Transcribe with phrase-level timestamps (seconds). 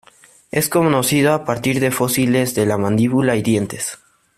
[0.49, 3.99] Es conocido a partir de fósiles de la mandíbula y dientes.